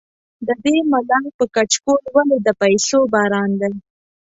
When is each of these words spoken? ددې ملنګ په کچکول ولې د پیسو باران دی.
ددې 0.47 0.75
ملنګ 0.91 1.25
په 1.37 1.45
کچکول 1.55 2.03
ولې 2.13 2.37
د 2.45 2.47
پیسو 2.61 2.99
باران 3.13 3.49
دی. 3.61 3.73